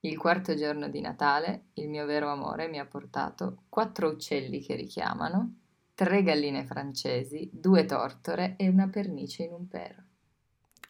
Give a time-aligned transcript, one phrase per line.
[0.00, 4.76] Il quarto giorno di Natale, il mio vero amore mi ha portato quattro uccelli che
[4.76, 5.54] richiamano,
[5.94, 10.02] tre galline francesi, due tortore e una pernice in un pero.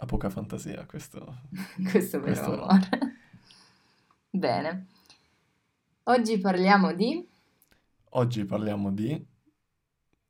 [0.00, 1.40] Ha poca fantasia questo.
[1.90, 2.88] Questo vero questo- amore.
[4.30, 4.86] Bene.
[6.04, 7.26] Oggi parliamo di...
[8.10, 9.26] Oggi parliamo di...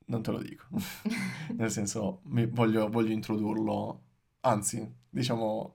[0.06, 0.66] Non te lo dico.
[1.54, 4.02] Nel senso, voglio, voglio introdurlo,
[4.40, 5.74] anzi, diciamo,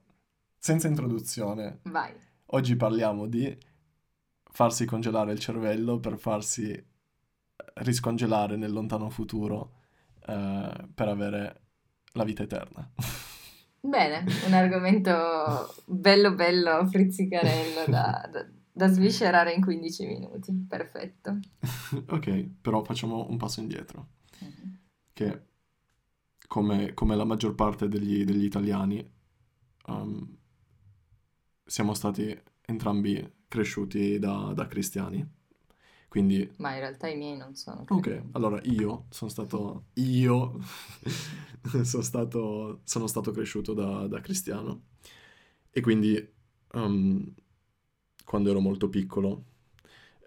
[0.58, 1.80] senza introduzione.
[1.84, 2.14] Vai.
[2.54, 3.56] Oggi parliamo di
[4.52, 6.72] farsi congelare il cervello per farsi
[7.76, 9.80] riscongelare nel lontano futuro
[10.28, 11.62] eh, per avere
[12.12, 12.88] la vita eterna.
[13.80, 20.54] Bene, un argomento bello bello, frizzicarello da, da- da sviscerare in 15 minuti.
[20.68, 21.40] Perfetto.
[22.10, 24.10] Ok, però facciamo un passo indietro.
[24.40, 24.80] Mhm.
[25.14, 25.42] che
[26.48, 29.12] come, come la maggior parte degli, degli italiani
[29.88, 30.38] um,
[31.74, 35.28] siamo stati entrambi cresciuti da, da cristiani.
[36.08, 38.28] Quindi, Ma in realtà i miei non sono ok, credenti.
[38.32, 40.58] allora io sono stato, io
[41.84, 44.84] sono stato, sono stato cresciuto da, da cristiano
[45.70, 46.16] e quindi
[46.74, 47.34] um,
[48.26, 49.46] quando ero molto piccolo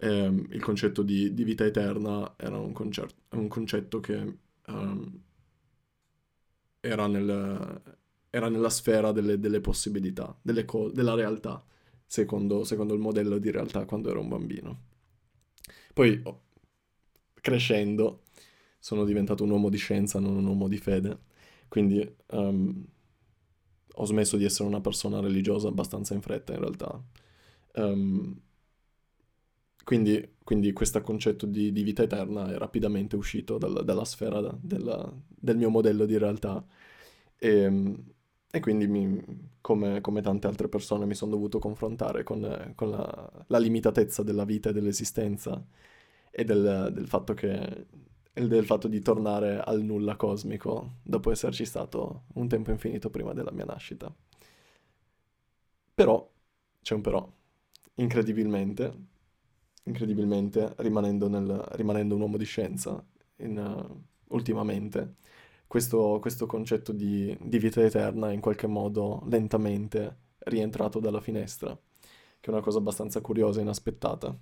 [0.01, 5.21] ehm, il concetto di, di vita eterna era un, concer- un concetto che ehm,
[6.83, 7.83] era, nel-
[8.31, 11.65] era nella sfera delle, delle possibilità, delle co- della realtà,
[12.07, 14.81] secondo, secondo il modello di realtà quando ero un bambino.
[15.95, 16.43] Poi, oh,
[17.41, 18.25] crescendo,
[18.79, 21.19] sono diventato un uomo di scienza, non un uomo di fede,
[21.69, 22.87] quindi ehm,
[23.99, 27.03] ho smesso di essere una persona religiosa abbastanza in fretta, in realtà.
[27.75, 28.41] Ehm,
[29.85, 35.13] quindi, quindi questo concetto di, di vita eterna è rapidamente uscito dal- dalla sfera della-
[35.29, 36.65] del mio modello di realtà
[37.39, 37.95] e,
[38.57, 39.23] e quindi mi-
[39.61, 44.45] come, come tante altre persone mi sono dovuto confrontare con, con la, la limitatezza della
[44.45, 45.63] vita e dell'esistenza
[46.31, 47.87] e del, del fatto che,
[48.33, 53.53] del fatto di tornare al nulla cosmico dopo esserci stato un tempo infinito prima della
[53.53, 54.11] mia nascita.
[55.95, 56.31] Però,
[56.83, 57.29] c'è un però,
[57.97, 58.93] incredibilmente,
[59.85, 63.03] incredibilmente, rimanendo, nel- rimanendo un uomo di scienza
[63.37, 65.17] in, eh, ultimamente,
[65.67, 71.77] questo, questo concetto di, di vita eterna in qualche modo lentamente rientrato dalla finestra,
[72.41, 74.39] che è una cosa abbastanza curiosa e inaspettata.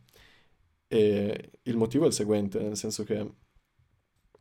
[0.87, 3.33] E il motivo è il seguente, nel senso che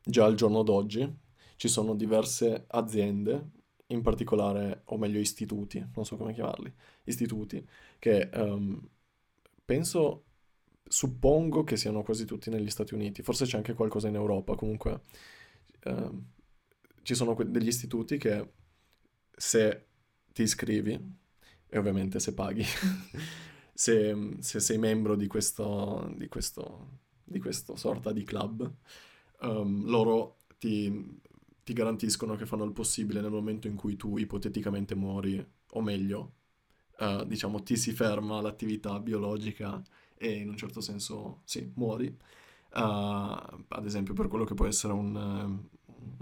[0.03, 1.21] già al giorno d'oggi
[1.55, 3.51] ci sono diverse aziende,
[3.88, 6.73] in particolare, o meglio istituti, non so come chiamarli,
[7.05, 7.65] istituti,
[8.00, 8.89] che ehm,
[9.63, 10.25] penso,
[10.83, 15.01] suppongo che siano quasi tutti negli Stati Uniti, forse c'è anche qualcosa in Europa, comunque
[15.83, 16.25] ehm,
[17.03, 18.51] ci sono que- degli istituti che
[19.35, 19.87] se
[20.33, 20.99] ti iscrivi,
[21.69, 22.63] e ovviamente se paghi,
[23.73, 28.71] se, se sei membro di questo, di questo, di questo sorta di club,
[29.41, 31.19] ehm, loro ti,
[31.63, 36.33] ti garantiscono che fanno il possibile nel momento in cui tu ipoteticamente muori, o meglio,
[36.99, 39.81] eh, diciamo, ti si ferma l'attività biologica
[40.15, 42.05] e in un certo senso, sì, muori.
[42.07, 42.17] Eh,
[43.67, 45.63] ad esempio per quello che può essere un,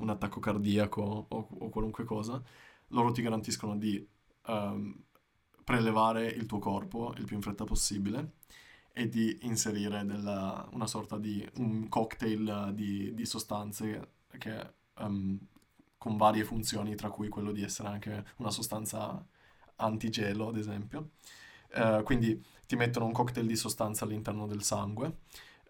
[0.01, 2.41] un attacco cardiaco o, o qualunque cosa,
[2.89, 4.05] loro ti garantiscono di
[4.47, 5.03] ehm,
[5.63, 8.33] prelevare il tuo corpo il più in fretta possibile
[8.93, 15.39] e di inserire della- una sorta di un cocktail di, di sostanze che, ehm,
[15.97, 19.23] con varie funzioni, tra cui quello di essere anche una sostanza
[19.77, 21.11] antigelo, ad esempio.
[21.73, 25.19] Eh, quindi ti mettono un cocktail di sostanze all'interno del sangue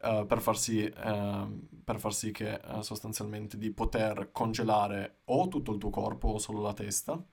[0.04, 5.48] eh, per far sì, ehm, per far sì che eh, sostanzialmente di poter congelare o
[5.48, 7.24] tutto il tuo corpo o solo la testa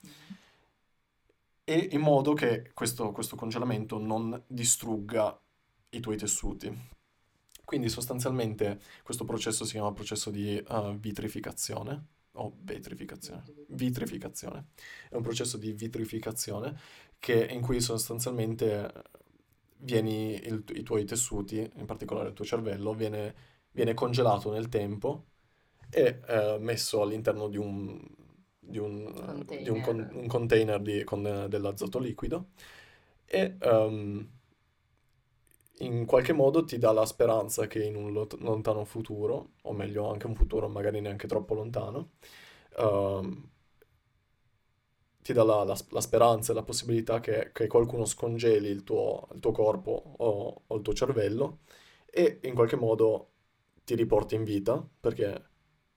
[1.64, 5.38] e in modo che questo, questo congelamento non distrugga
[5.90, 6.96] i tuoi tessuti.
[7.62, 13.44] Quindi sostanzialmente questo processo si chiama processo di eh, vitrificazione o vetrificazione.
[13.68, 14.68] Vitrificazione.
[15.10, 16.78] È un processo di vitrificazione
[17.18, 18.90] che, in cui sostanzialmente
[19.78, 23.34] vieni, il- i tuoi tessuti, in particolare il tuo cervello, viene,
[23.72, 25.26] viene congelato nel tempo
[25.90, 28.00] e eh, messo all'interno di un,
[28.58, 30.12] di un, eh, di un con- Container.
[30.12, 32.50] un container di- con eh, dell'azoto liquido
[33.26, 34.28] e ehm,
[35.80, 40.10] in qualche modo ti dà la speranza che in un lot- lontano futuro, o meglio
[40.10, 42.10] anche un futuro magari neanche troppo lontano,
[42.78, 43.50] ehm,
[45.28, 49.28] ti dà la, la- la speranza e la possibilità che, che qualcuno scongeli il tuo,
[49.34, 51.58] il tuo corpo o, o il tuo cervello
[52.06, 53.28] e in qualche modo
[53.84, 55.44] ti riporti in vita, perché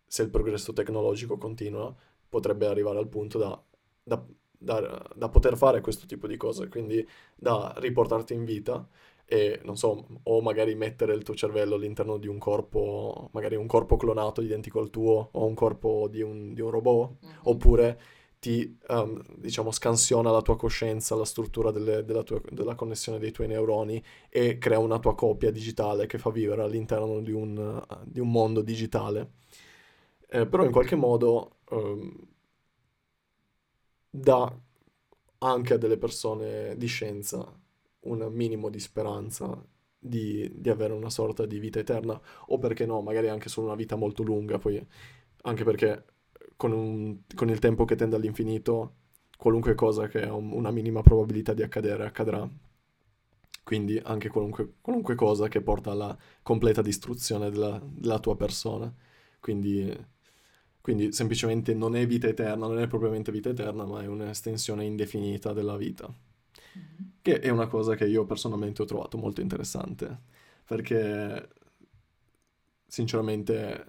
[0.06, 1.96] se il progresso tecnologico continua,
[2.28, 3.62] potrebbe arrivare al punto da,
[4.04, 4.22] da
[4.64, 7.04] da, da poter fare questo tipo di cose, quindi
[7.36, 8.88] da riportarti in vita
[9.26, 13.66] e non so, o magari mettere il tuo cervello all'interno di un corpo, magari un
[13.66, 17.36] corpo clonato identico al tuo o un corpo di un, di un robot, mm-hmm.
[17.44, 18.00] oppure
[18.42, 23.32] ti, um, diciamo, scansiona la tua coscienza, la struttura delle, della, tua, della, connessione dei
[23.32, 28.20] tuoi neuroni e crea una tua copia digitale che fa vivere all'interno di un, di
[28.20, 29.34] un mondo digitale.
[30.28, 32.28] Eh, però in qualche modo um,
[34.10, 34.60] dà
[35.38, 37.46] anche a delle persone di scienza
[38.02, 39.64] un minimo di speranza
[40.00, 43.76] di, di, avere una sorta di vita eterna, o perché no, magari anche solo una
[43.76, 44.84] vita molto lunga, poi
[45.44, 46.06] anche perché
[46.62, 48.98] con, un, con il tempo che tende all'infinito,
[49.36, 52.48] qualunque cosa che ha un, una minima probabilità di accadere accadrà.
[53.64, 58.94] Quindi anche qualunque, qualunque cosa che porta alla completa distruzione della, della tua persona.
[59.40, 59.92] Quindi
[60.82, 65.54] quindi semplicemente non è vita eterna, non è propriamente vita eterna, ma è un'estensione indefinita
[65.54, 66.14] della vita.
[66.78, 67.10] Mm-hmm.
[67.24, 70.16] Che è una cosa che io personalmente ho trovato molto interessante,
[70.66, 71.50] perché
[72.86, 73.86] sinceramente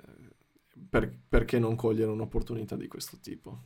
[0.88, 3.62] per, perché non cogliere un'opportunità di questo tipo?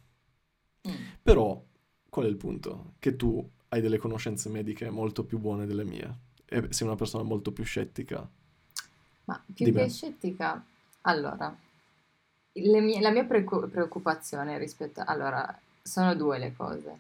[0.89, 0.95] Mm.
[1.23, 1.65] Però
[2.09, 2.95] qual è il punto?
[2.99, 7.25] Che tu hai delle conoscenze mediche molto più buone delle mie e sei una persona
[7.25, 8.29] molto più scettica.
[9.25, 10.65] Ma più che scettica,
[11.03, 11.57] allora,
[12.53, 15.03] mie, la mia preoccupazione rispetto...
[15.05, 16.99] Allora, sono due le cose.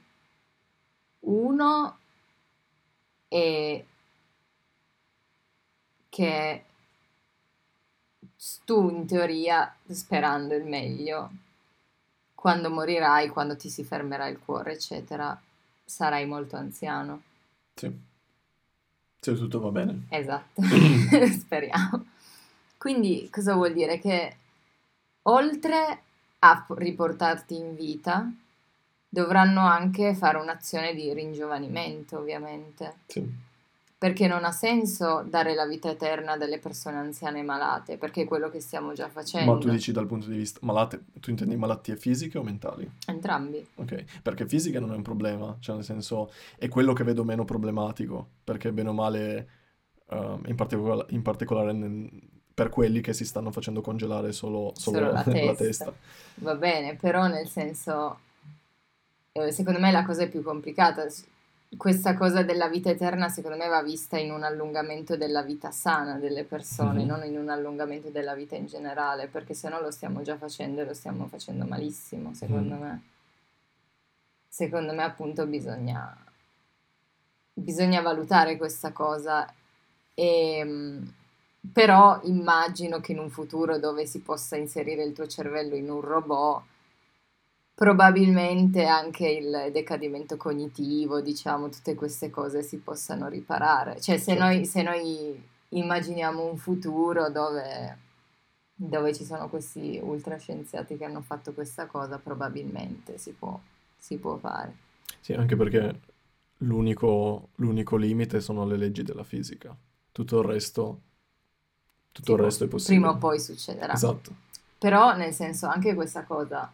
[1.20, 1.98] Uno
[3.28, 3.84] è
[6.08, 6.64] che
[8.64, 11.30] tu in teoria, sperando il meglio,
[12.34, 15.38] quando morirai, quando ti si fermerà il cuore, eccetera,
[15.84, 17.22] sarai molto anziano.
[17.74, 17.92] Sì.
[19.20, 20.06] Se tutto va bene.
[20.10, 20.62] Esatto,
[21.38, 22.06] speriamo.
[22.78, 23.98] Quindi cosa vuol dire?
[23.98, 24.36] Che
[25.22, 26.02] oltre
[26.38, 28.30] a riportarti in vita,
[29.08, 32.98] dovranno anche fare un'azione di ringiovanimento, ovviamente.
[33.06, 33.26] Sì.
[33.98, 38.22] Perché non ha senso dare la vita eterna a delle persone anziane e malate, perché
[38.22, 39.54] è quello che stiamo già facendo.
[39.54, 42.90] Ma tu dici dal punto di vista malate, tu intendi malattie fisiche o mentali?
[43.06, 43.66] Entrambi.
[43.76, 47.46] Ok, perché fisiche non è un problema, cioè nel senso è quello che vedo meno
[47.46, 49.48] problematico, perché bene o male,
[50.08, 52.10] uh, in, particola- in particolare nel,
[52.56, 55.44] per quelli che si stanno facendo congelare solo, solo, solo la, testa.
[55.44, 55.94] la, testa.
[56.36, 58.18] Va bene, però nel senso,
[59.32, 61.06] eh, secondo me la cosa è più complicata.
[61.76, 66.18] Questa cosa della vita eterna, secondo me, va vista in un allungamento della vita sana
[66.18, 67.08] delle persone, mm-hmm.
[67.08, 70.80] non in un allungamento della vita in generale, perché se no lo stiamo già facendo
[70.80, 72.80] e lo stiamo facendo malissimo, secondo mm.
[72.80, 73.02] me.
[74.48, 76.16] Secondo me, appunto, bisogna,
[77.52, 79.52] bisogna valutare questa cosa
[80.14, 81.02] e mm,
[81.72, 86.00] però immagino che in un futuro dove si possa inserire il tuo cervello in un
[86.00, 86.62] robot,
[87.76, 94.00] probabilmente anche il decadimento cognitivo, diciamo, tutte queste cose si possano riparare.
[94.00, 94.42] Cioè, se, certo.
[94.42, 97.98] noi, se noi, immaginiamo un futuro dove,
[98.74, 103.60] dove, ci sono questi ultrascienziati che hanno fatto questa cosa, probabilmente si può,
[103.98, 104.74] si può fare.
[105.20, 106.00] Sì, anche perché
[106.58, 109.76] l'unico, l'unico limite sono le leggi della fisica.
[110.12, 111.00] Tutto il resto
[112.10, 113.00] tutto il resto è possibile.
[113.00, 113.92] Prima o poi succederà.
[113.92, 114.34] Esatto.
[114.78, 116.72] Però, nel senso, anche questa cosa,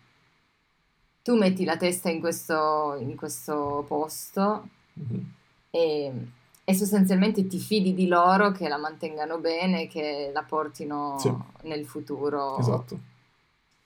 [1.22, 5.20] tu metti la testa in questo, in questo posto mm-hmm.
[5.70, 6.12] e,
[6.64, 11.32] e, sostanzialmente ti fidi di loro che la mantengano bene, che la portino sì.
[11.62, 12.58] nel futuro.
[12.58, 12.98] Esatto.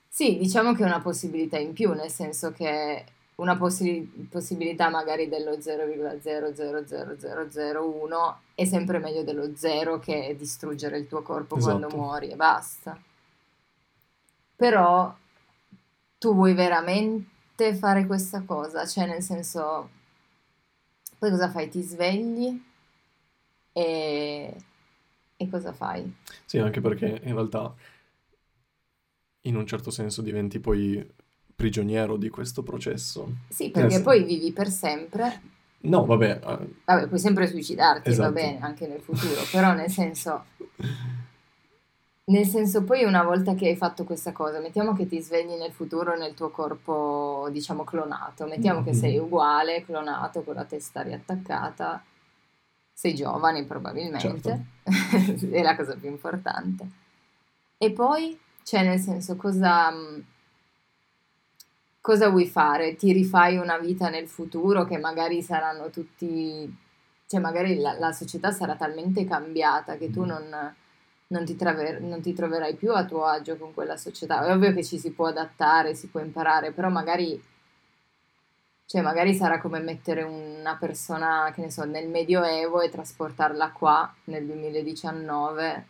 [0.09, 5.29] Sì, diciamo che è una possibilità in più, nel senso che una possi- possibilità magari
[5.29, 11.77] dello 0,000001 è sempre meglio dello zero che distruggere il tuo corpo esatto.
[11.77, 12.99] quando muori e basta.
[14.55, 15.15] Però
[16.17, 18.85] tu vuoi veramente fare questa cosa?
[18.85, 19.89] Cioè nel senso,
[21.17, 21.69] poi cosa fai?
[21.69, 22.61] Ti svegli
[23.71, 24.55] e,
[25.35, 26.11] e cosa fai?
[26.45, 27.73] Sì, anche perché in realtà
[29.41, 31.05] in un certo senso diventi poi
[31.55, 33.37] prigioniero di questo processo.
[33.49, 35.41] Sì, perché eh, poi vivi per sempre.
[35.81, 36.39] No, vabbè.
[36.43, 36.73] Uh...
[36.85, 38.33] Vabbè, puoi sempre suicidarti, esatto.
[38.33, 40.45] va bene, anche nel futuro, però nel senso...
[42.29, 45.71] Nel senso, poi una volta che hai fatto questa cosa, mettiamo che ti svegli nel
[45.71, 48.87] futuro nel tuo corpo, diciamo, clonato, mettiamo mm-hmm.
[48.87, 52.03] che sei uguale, clonato, con la testa riattaccata,
[52.91, 55.47] sei giovane probabilmente, certo.
[55.55, 56.85] è la cosa più importante.
[57.77, 59.93] E poi, cioè nel senso, cosa
[62.07, 62.95] cosa vuoi fare?
[62.95, 66.73] Ti rifai una vita nel futuro che magari saranno tutti,
[67.25, 70.25] cioè magari la, la società sarà talmente cambiata che tu mm.
[70.25, 70.75] non,
[71.27, 74.45] non, ti traver, non, ti troverai più a tuo agio con quella società.
[74.45, 77.41] È ovvio che ci si può adattare, si può imparare, però magari
[78.85, 84.13] Cioè, magari sarà come mettere una persona, che ne so, nel Medioevo e trasportarla qua
[84.25, 85.87] nel 2019,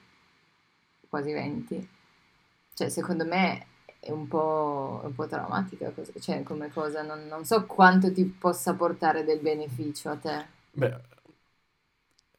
[1.10, 1.90] quasi 20.
[2.74, 3.68] Cioè, secondo me
[4.00, 7.04] è un po', un po traumatica, cioè, come cosa.
[7.04, 10.46] Non, non so quanto ti possa portare del beneficio a te.
[10.72, 11.02] Beh,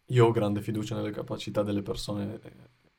[0.07, 2.41] io ho grande fiducia nelle capacità delle persone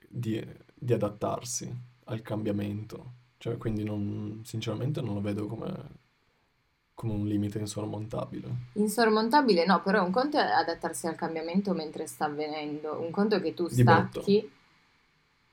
[0.09, 1.73] di, di adattarsi
[2.05, 3.17] al cambiamento.
[3.37, 5.71] Cioè, quindi non, sinceramente non lo vedo come,
[6.93, 8.47] come un limite insormontabile.
[8.73, 13.41] Insormontabile no, però un conto è adattarsi al cambiamento mentre sta avvenendo, un conto è
[13.41, 14.51] che tu stacchi,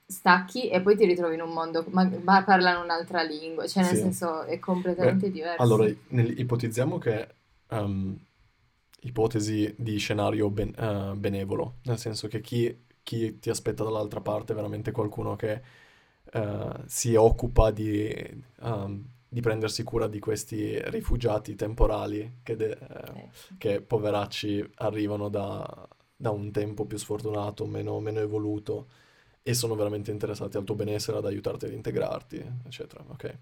[0.05, 3.95] stacchi e poi ti ritrovi in un mondo, ma, ma parlano un'altra lingua, cioè nel
[3.95, 4.01] sì.
[4.01, 5.63] senso è completamente Beh, diverso.
[5.63, 7.29] Allora, nel, ipotizziamo che
[7.69, 8.19] um,
[9.03, 14.53] ipotesi di scenario ben, uh, benevolo, nel senso che chi, chi, ti aspetta dall'altra parte
[14.53, 15.63] è veramente qualcuno che
[16.33, 18.13] uh, si occupa di,
[18.63, 25.89] um, di, prendersi cura di questi rifugiati temporali che, de, uh, che poveracci arrivano da,
[26.17, 28.89] da, un tempo più sfortunato, meno, meno, evoluto
[29.41, 33.05] e sono veramente interessati al tuo benessere, ad aiutarti ad integrarti, eccetera.
[33.07, 33.39] Okay.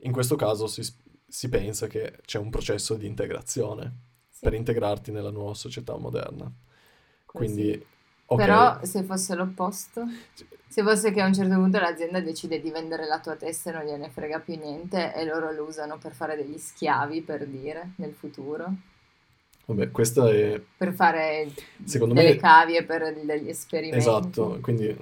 [0.00, 0.82] In questo caso si,
[1.26, 3.90] si pensa che c'è un processo di integrazione
[4.38, 6.52] per integrarti nella nuova società moderna.
[7.24, 7.82] Quindi,
[8.32, 8.46] okay.
[8.46, 10.04] Però se fosse l'opposto,
[10.66, 13.72] se fosse che a un certo punto l'azienda decide di vendere la tua testa e
[13.74, 17.92] non gliene frega più niente e loro lo usano per fare degli schiavi, per dire,
[17.96, 18.72] nel futuro.
[19.66, 20.60] Vabbè, questa è...
[20.76, 21.48] Per fare
[21.84, 22.36] Secondo delle me...
[22.36, 23.98] cavie, per degli esperimenti.
[23.98, 24.96] Esatto, quindi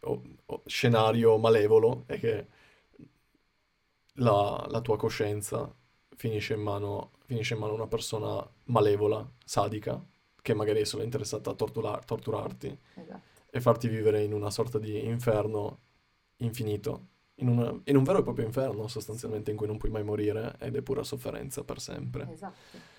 [0.00, 2.46] oh, oh, scenario malevolo è che
[4.16, 5.72] la, la tua coscienza
[6.14, 10.00] finisce in mano finisce in mano una persona malevola, sadica,
[10.42, 13.20] che magari è solo interessata a torturar- torturarti esatto.
[13.48, 15.78] e farti vivere in una sorta di inferno
[16.38, 17.06] infinito,
[17.36, 20.56] in, una, in, un vero e proprio inferno sostanzialmente in cui non puoi mai morire
[20.58, 22.28] ed è pura sofferenza per sempre.
[22.32, 22.90] Esatto.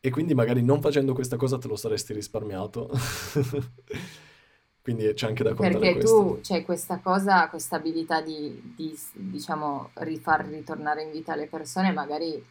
[0.00, 2.90] E quindi magari non facendo questa cosa te lo saresti risparmiato.
[4.82, 9.90] quindi c'è anche da contare Perché tu c'è questa cosa, questa abilità di, di diciamo,
[9.94, 12.42] rifar ritornare in vita le persone, magari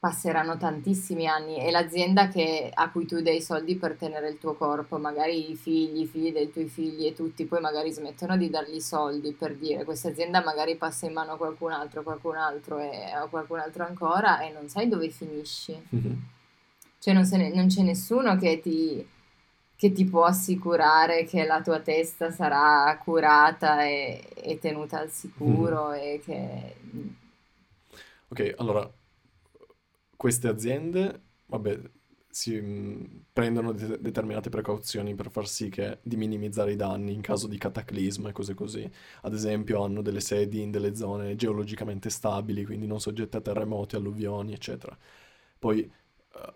[0.00, 4.54] passeranno tantissimi anni e l'azienda che, a cui tu dai soldi per tenere il tuo
[4.54, 8.48] corpo, magari i figli, i figli dei tuoi figli e tutti, poi magari smettono di
[8.48, 12.78] dargli soldi per dire questa azienda magari passa in mano a qualcun altro, qualcun altro
[12.78, 15.78] e a qualcun altro ancora e non sai dove finisci.
[15.94, 16.14] Mm-hmm.
[16.98, 19.06] Cioè non, ne, non, c'è nessuno che ti,
[19.76, 25.90] che ti, può assicurare che la tua testa sarà curata e, e tenuta al sicuro
[25.90, 26.00] mm-hmm.
[26.02, 26.76] e che...
[28.28, 28.90] Ok, allora
[30.20, 31.80] queste aziende, vabbè,
[32.28, 37.22] si mm, prendono de- determinate precauzioni per far sì che di minimizzare i danni in
[37.22, 38.86] caso di cataclisma e cose così.
[39.22, 43.96] Ad esempio hanno delle sedi in delle zone geologicamente stabili, quindi non soggette a terremoti,
[43.96, 44.94] alluvioni, eccetera.
[45.58, 45.90] Poi
[46.34, 46.52] uh,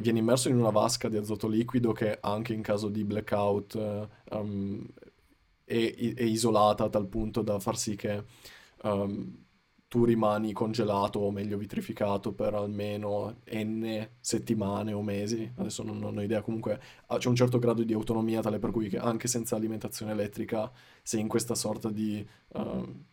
[0.00, 4.34] viene immerso in una vasca di azoto liquido che anche in caso di blackout uh,
[4.34, 4.82] um,
[5.64, 8.24] è, è, isolata a tal punto da far sì che
[8.82, 9.43] um,
[9.94, 16.18] tu rimani congelato o meglio vitrificato per almeno n settimane o mesi, adesso non, non
[16.18, 19.54] ho idea, comunque ah, c'è un certo grado di autonomia tale per cui anche senza
[19.54, 20.68] alimentazione elettrica
[21.00, 23.04] sei in questa sorta di, uh,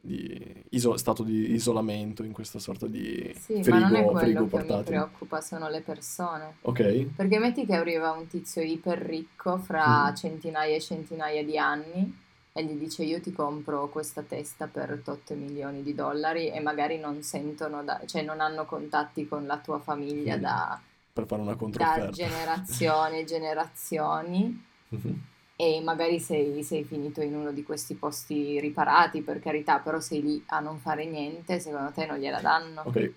[0.00, 4.18] di iso- stato di isolamento, in questa sorta di sì, frigo, ma non è quello
[4.20, 4.78] frigo che portatile.
[4.78, 6.54] mi preoccupa, sono le persone.
[6.60, 7.14] Ok.
[7.16, 10.14] Perché metti che arriva un tizio iper ricco fra mm.
[10.14, 12.26] centinaia e centinaia di anni
[12.58, 16.98] e gli dice io ti compro questa testa per 8 milioni di dollari e magari
[16.98, 20.40] non sentono, da, cioè non hanno contatti con la tua famiglia mm.
[20.40, 20.80] da,
[21.12, 25.14] per fare una da generazioni e generazioni mm-hmm.
[25.54, 30.20] e magari sei, sei, finito in uno di questi posti riparati per carità, però sei
[30.20, 32.82] lì a non fare niente, secondo te non gliela danno?
[32.84, 33.12] Ok,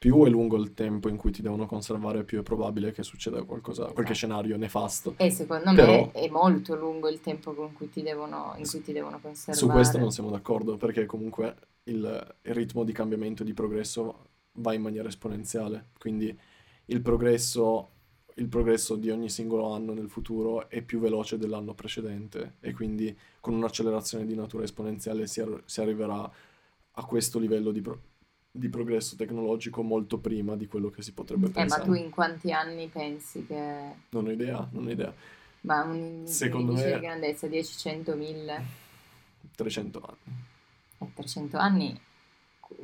[0.00, 3.42] più è lungo il tempo in cui ti devono conservare, più è probabile che succeda
[3.42, 3.92] qualcosa, esatto.
[3.92, 5.12] qualche scenario nefasto.
[5.18, 8.94] E secondo Però, me è molto lungo il tempo in cui ti devono, cui ti
[8.94, 9.58] devono conservare.
[9.58, 14.28] Su questo non siamo d'accordo, perché comunque il, il ritmo di cambiamento e di progresso
[14.52, 15.90] va in maniera esponenziale.
[15.98, 16.34] Quindi
[16.86, 17.90] il progresso,
[18.36, 23.14] il progresso di ogni singolo anno nel futuro è più veloce dell'anno precedente e quindi
[23.38, 26.32] con un'accelerazione di natura esponenziale si, ar- si arriverà
[26.92, 28.00] a questo livello di, pro-
[28.52, 31.82] di progresso tecnologico molto prima di quello che si potrebbe eh, pensare.
[31.82, 33.94] ma tu in quanti anni pensi che...
[34.08, 35.12] Non ho idea, non ho idea.
[35.62, 36.92] Ma un, Secondo me...
[36.92, 38.64] di grandezza, 10, 100, 1000?
[39.54, 40.36] 300 anni.
[40.98, 42.00] Eh, 300 anni...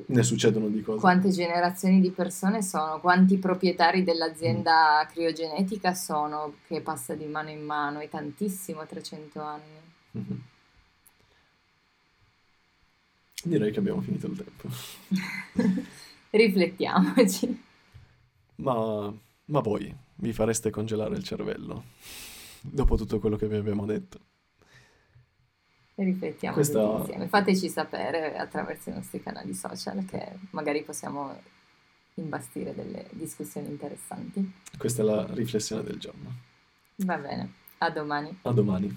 [0.06, 0.99] Ne succedono di cose.
[0.99, 2.99] Quante generazioni di persone sono?
[2.99, 5.08] Quanti proprietari dell'azienda mm.
[5.12, 8.00] criogenetica sono che passa di mano in mano?
[8.00, 9.62] È tantissimo 300 anni.
[10.18, 10.38] Mm-hmm.
[13.47, 14.69] Direi che abbiamo finito il tempo.
[16.31, 17.62] Riflettiamoci.
[18.57, 19.12] Ma,
[19.45, 21.85] ma voi vi fareste congelare il cervello
[22.61, 24.19] dopo tutto quello che vi abbiamo detto?
[25.95, 26.83] Riflettiamo Questa...
[26.99, 27.29] insieme.
[27.29, 31.35] Fateci sapere attraverso i nostri canali social che magari possiamo
[32.15, 34.53] imbastire delle discussioni interessanti.
[34.76, 36.35] Questa è la riflessione del giorno.
[36.97, 38.38] Va bene, a domani.
[38.43, 38.97] A domani.